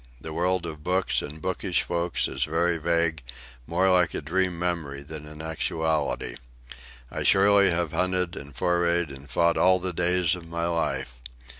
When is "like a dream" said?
3.91-4.57